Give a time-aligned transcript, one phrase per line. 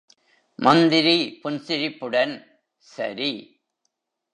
[0.59, 2.35] மந்திரி புன்சிரிப்புடன்,
[2.75, 3.31] சரி.